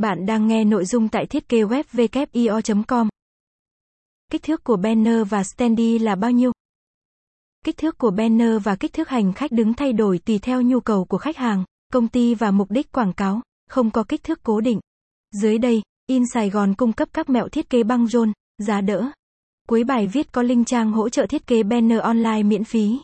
Bạn 0.00 0.26
đang 0.26 0.46
nghe 0.46 0.64
nội 0.64 0.84
dung 0.84 1.08
tại 1.08 1.26
thiết 1.26 1.48
kế 1.48 1.62
web 1.62 2.84
com 2.86 3.08
Kích 4.30 4.42
thước 4.42 4.64
của 4.64 4.76
banner 4.76 5.28
và 5.28 5.44
standee 5.44 5.98
là 5.98 6.14
bao 6.14 6.30
nhiêu? 6.30 6.52
Kích 7.64 7.76
thước 7.76 7.98
của 7.98 8.10
banner 8.10 8.62
và 8.62 8.76
kích 8.76 8.92
thước 8.92 9.08
hành 9.08 9.32
khách 9.32 9.52
đứng 9.52 9.74
thay 9.74 9.92
đổi 9.92 10.18
tùy 10.18 10.38
theo 10.38 10.62
nhu 10.62 10.80
cầu 10.80 11.04
của 11.04 11.18
khách 11.18 11.36
hàng, 11.36 11.64
công 11.92 12.08
ty 12.08 12.34
và 12.34 12.50
mục 12.50 12.70
đích 12.70 12.92
quảng 12.92 13.12
cáo, 13.12 13.42
không 13.70 13.90
có 13.90 14.04
kích 14.04 14.22
thước 14.22 14.42
cố 14.42 14.60
định. 14.60 14.80
Dưới 15.42 15.58
đây, 15.58 15.82
In 16.06 16.22
Sài 16.34 16.50
Gòn 16.50 16.74
cung 16.74 16.92
cấp 16.92 17.08
các 17.12 17.30
mẹo 17.30 17.48
thiết 17.48 17.70
kế 17.70 17.82
băng 17.82 18.06
rôn, 18.06 18.32
giá 18.58 18.80
đỡ. 18.80 19.10
Cuối 19.68 19.84
bài 19.84 20.06
viết 20.06 20.32
có 20.32 20.42
link 20.42 20.66
trang 20.66 20.92
hỗ 20.92 21.08
trợ 21.08 21.26
thiết 21.26 21.46
kế 21.46 21.62
banner 21.62 22.00
online 22.00 22.42
miễn 22.42 22.64
phí. 22.64 22.98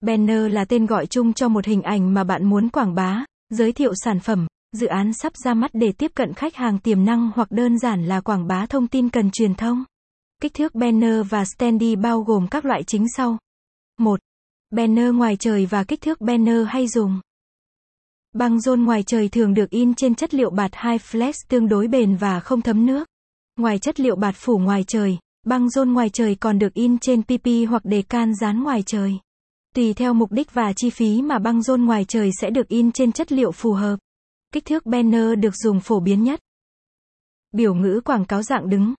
Banner 0.00 0.52
là 0.52 0.64
tên 0.64 0.86
gọi 0.86 1.06
chung 1.06 1.32
cho 1.32 1.48
một 1.48 1.64
hình 1.64 1.82
ảnh 1.82 2.14
mà 2.14 2.24
bạn 2.24 2.44
muốn 2.44 2.68
quảng 2.68 2.94
bá, 2.94 3.24
giới 3.50 3.72
thiệu 3.72 3.92
sản 3.94 4.20
phẩm, 4.20 4.46
dự 4.74 4.86
án 4.86 5.12
sắp 5.12 5.32
ra 5.36 5.54
mắt 5.54 5.70
để 5.74 5.92
tiếp 5.92 6.10
cận 6.14 6.34
khách 6.34 6.54
hàng 6.54 6.78
tiềm 6.78 7.04
năng 7.04 7.30
hoặc 7.34 7.50
đơn 7.50 7.78
giản 7.78 8.06
là 8.06 8.20
quảng 8.20 8.46
bá 8.46 8.66
thông 8.66 8.86
tin 8.86 9.08
cần 9.08 9.30
truyền 9.30 9.54
thông. 9.54 9.84
Kích 10.42 10.54
thước 10.54 10.74
banner 10.74 11.26
và 11.28 11.44
standee 11.44 11.96
bao 11.96 12.20
gồm 12.20 12.46
các 12.50 12.64
loại 12.64 12.82
chính 12.82 13.06
sau. 13.16 13.38
1. 13.98 14.20
Banner 14.70 15.14
ngoài 15.14 15.36
trời 15.36 15.66
và 15.66 15.84
kích 15.84 16.00
thước 16.00 16.20
banner 16.20 16.66
hay 16.68 16.88
dùng. 16.88 17.20
Băng 18.32 18.60
rôn 18.60 18.82
ngoài 18.82 19.02
trời 19.02 19.28
thường 19.28 19.54
được 19.54 19.70
in 19.70 19.94
trên 19.94 20.14
chất 20.14 20.34
liệu 20.34 20.50
bạt 20.50 20.70
high 20.84 21.00
flex 21.00 21.32
tương 21.48 21.68
đối 21.68 21.88
bền 21.88 22.16
và 22.16 22.40
không 22.40 22.62
thấm 22.62 22.86
nước. 22.86 23.08
Ngoài 23.56 23.78
chất 23.78 24.00
liệu 24.00 24.16
bạt 24.16 24.34
phủ 24.38 24.58
ngoài 24.58 24.84
trời, 24.86 25.18
băng 25.46 25.70
rôn 25.70 25.92
ngoài 25.92 26.10
trời 26.10 26.34
còn 26.34 26.58
được 26.58 26.74
in 26.74 26.98
trên 26.98 27.22
PP 27.22 27.46
hoặc 27.68 27.84
đề 27.84 28.02
can 28.02 28.34
dán 28.34 28.62
ngoài 28.62 28.82
trời. 28.86 29.18
Tùy 29.74 29.94
theo 29.94 30.14
mục 30.14 30.32
đích 30.32 30.54
và 30.54 30.72
chi 30.76 30.90
phí 30.90 31.22
mà 31.22 31.38
băng 31.38 31.62
rôn 31.62 31.84
ngoài 31.84 32.04
trời 32.08 32.30
sẽ 32.40 32.50
được 32.50 32.68
in 32.68 32.92
trên 32.92 33.12
chất 33.12 33.32
liệu 33.32 33.52
phù 33.52 33.72
hợp. 33.72 33.96
Kích 34.54 34.64
thước 34.64 34.86
banner 34.86 35.38
được 35.38 35.56
dùng 35.56 35.80
phổ 35.80 36.00
biến 36.00 36.22
nhất. 36.22 36.40
Biểu 37.52 37.74
ngữ 37.74 38.00
quảng 38.04 38.24
cáo 38.24 38.42
dạng 38.42 38.68
đứng. 38.70 38.94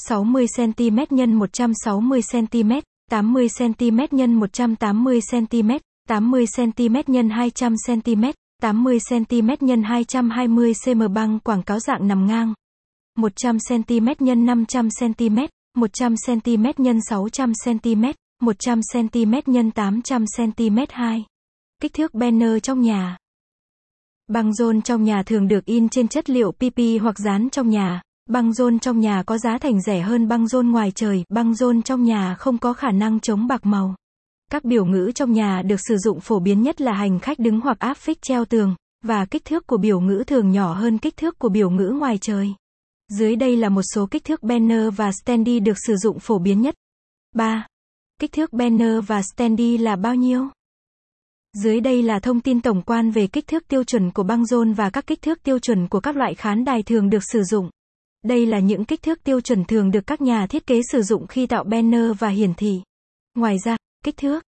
60cm 0.00 1.06
x 1.06 1.12
160cm, 1.12 2.82
80cm 3.10 4.06
x 4.06 4.12
180cm, 4.12 5.78
80cm 6.08 7.02
x 7.02 7.08
200cm, 7.08 8.32
80cm 8.62 9.56
x 9.56 9.62
220cm 9.62 11.08
băng 11.12 11.38
quảng 11.40 11.62
cáo 11.62 11.80
dạng 11.80 12.08
nằm 12.08 12.26
ngang. 12.26 12.54
100cm 13.18 14.14
x 14.14 14.20
500cm, 14.20 15.48
100cm 15.76 16.72
x 16.72 16.80
600cm, 17.10 18.12
100cm 18.42 19.40
x 19.40 19.48
800cm 19.74 20.86
2. 20.90 21.24
Kích 21.82 21.92
thước 21.92 22.14
banner 22.14 22.52
trong 22.62 22.80
nhà. 22.80 23.16
Băng 24.28 24.54
rôn 24.54 24.82
trong 24.82 25.04
nhà 25.04 25.22
thường 25.22 25.48
được 25.48 25.64
in 25.64 25.88
trên 25.88 26.08
chất 26.08 26.30
liệu 26.30 26.52
PP 26.52 26.80
hoặc 27.02 27.18
dán 27.18 27.50
trong 27.50 27.68
nhà. 27.68 28.02
Băng 28.30 28.52
rôn 28.52 28.78
trong 28.78 29.00
nhà 29.00 29.22
có 29.22 29.38
giá 29.38 29.58
thành 29.58 29.80
rẻ 29.82 30.00
hơn 30.00 30.28
băng 30.28 30.48
rôn 30.48 30.68
ngoài 30.68 30.92
trời, 30.94 31.24
băng 31.28 31.54
rôn 31.54 31.82
trong 31.82 32.04
nhà 32.04 32.34
không 32.34 32.58
có 32.58 32.72
khả 32.72 32.90
năng 32.90 33.20
chống 33.20 33.46
bạc 33.46 33.66
màu. 33.66 33.94
Các 34.50 34.64
biểu 34.64 34.84
ngữ 34.84 35.12
trong 35.14 35.32
nhà 35.32 35.62
được 35.62 35.80
sử 35.88 35.96
dụng 35.96 36.20
phổ 36.20 36.38
biến 36.38 36.62
nhất 36.62 36.80
là 36.80 36.92
hành 36.92 37.18
khách 37.18 37.38
đứng 37.38 37.60
hoặc 37.60 37.78
áp 37.78 37.96
phích 37.96 38.22
treo 38.22 38.44
tường, 38.44 38.74
và 39.04 39.24
kích 39.24 39.44
thước 39.44 39.66
của 39.66 39.76
biểu 39.76 40.00
ngữ 40.00 40.24
thường 40.26 40.50
nhỏ 40.50 40.74
hơn 40.74 40.98
kích 40.98 41.16
thước 41.16 41.38
của 41.38 41.48
biểu 41.48 41.70
ngữ 41.70 41.94
ngoài 41.98 42.18
trời. 42.20 42.54
Dưới 43.10 43.36
đây 43.36 43.56
là 43.56 43.68
một 43.68 43.82
số 43.94 44.06
kích 44.06 44.24
thước 44.24 44.42
banner 44.42 44.94
và 44.96 45.12
standee 45.12 45.60
được 45.60 45.76
sử 45.86 45.96
dụng 45.96 46.18
phổ 46.18 46.38
biến 46.38 46.62
nhất. 46.62 46.74
3. 47.34 47.66
Kích 48.20 48.32
thước 48.32 48.52
banner 48.52 49.04
và 49.06 49.22
standee 49.22 49.78
là 49.78 49.96
bao 49.96 50.14
nhiêu? 50.14 50.48
Dưới 51.62 51.80
đây 51.80 52.02
là 52.02 52.18
thông 52.18 52.40
tin 52.40 52.60
tổng 52.60 52.82
quan 52.82 53.10
về 53.10 53.26
kích 53.26 53.46
thước 53.46 53.68
tiêu 53.68 53.84
chuẩn 53.84 54.10
của 54.10 54.22
băng 54.22 54.46
rôn 54.46 54.72
và 54.72 54.90
các 54.90 55.06
kích 55.06 55.22
thước 55.22 55.42
tiêu 55.42 55.58
chuẩn 55.58 55.88
của 55.88 56.00
các 56.00 56.16
loại 56.16 56.34
khán 56.34 56.64
đài 56.64 56.82
thường 56.82 57.10
được 57.10 57.22
sử 57.32 57.42
dụng. 57.42 57.70
Đây 58.24 58.46
là 58.46 58.58
những 58.58 58.84
kích 58.84 59.02
thước 59.02 59.24
tiêu 59.24 59.40
chuẩn 59.40 59.64
thường 59.64 59.90
được 59.90 60.06
các 60.06 60.20
nhà 60.20 60.46
thiết 60.46 60.66
kế 60.66 60.80
sử 60.92 61.02
dụng 61.02 61.26
khi 61.26 61.46
tạo 61.46 61.64
banner 61.64 62.10
và 62.18 62.28
hiển 62.28 62.54
thị. 62.54 62.80
Ngoài 63.34 63.56
ra, 63.64 63.76
kích 64.04 64.16
thước 64.16 64.44